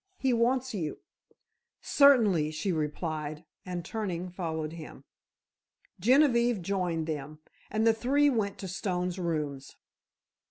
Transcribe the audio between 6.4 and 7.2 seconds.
joined